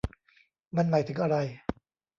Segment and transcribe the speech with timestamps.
[0.75, 1.35] มันหมายถึงอะไร?